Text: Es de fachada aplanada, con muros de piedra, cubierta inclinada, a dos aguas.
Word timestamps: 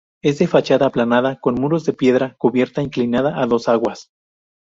Es 0.23 0.39
de 0.39 0.47
fachada 0.47 0.87
aplanada, 0.87 1.39
con 1.39 1.53
muros 1.53 1.85
de 1.85 1.93
piedra, 1.93 2.33
cubierta 2.39 2.81
inclinada, 2.81 3.39
a 3.39 3.45
dos 3.45 3.69
aguas. 3.69 4.09